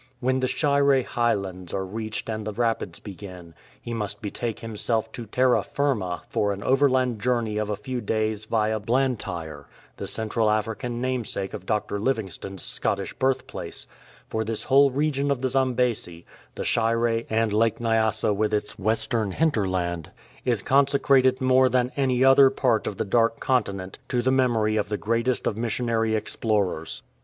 ''When 0.29 0.39
the 0.39 0.47
Shire 0.47 1.03
Highlands 1.03 1.75
are 1.75 1.85
reached 1.85 2.27
and 2.27 2.43
the 2.47 2.53
rapids 2.53 2.99
begin, 2.99 3.53
he 3.79 3.93
must 3.93 4.19
betake 4.19 4.61
himself 4.61 5.11
to 5.11 5.27
terra 5.27 5.61
finna 5.61 6.21
for 6.27 6.51
an 6.53 6.63
overland 6.63 7.21
journey 7.21 7.59
of 7.59 7.69
a 7.69 7.75
few 7.75 8.01
days 8.01 8.45
via 8.45 8.79
Blantyre, 8.79 9.67
the 9.97 10.07
Central 10.07 10.49
African 10.49 11.01
namesake 11.01 11.53
of 11.53 11.67
Dr. 11.67 11.99
Livingstone's 11.99 12.63
Scottish 12.63 13.13
birthplace, 13.13 13.85
for 14.27 14.43
this 14.43 14.63
whole 14.63 14.89
region 14.89 15.29
of 15.29 15.43
the 15.43 15.49
Zambesi, 15.49 16.25
the 16.55 16.65
Shire, 16.65 17.21
and 17.29 17.53
Lake 17.53 17.79
Nyasa 17.79 18.33
with 18.33 18.55
its 18.55 18.79
western 18.79 19.29
hinterland, 19.33 20.09
is 20.43 20.63
con 20.63 20.87
secrated 20.87 21.39
more 21.41 21.69
than 21.69 21.91
any 21.95 22.23
other 22.25 22.49
part 22.49 22.87
of 22.87 22.97
the 22.97 23.05
Dark 23.05 23.39
Continent 23.39 23.99
to 24.07 24.23
the 24.23 24.31
memory 24.31 24.77
of 24.77 24.89
the 24.89 24.97
greatest 24.97 25.45
of 25.45 25.57
missionary 25.57 26.15
explorers. 26.15 27.03